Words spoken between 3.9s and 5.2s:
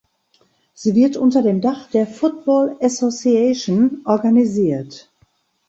organisiert.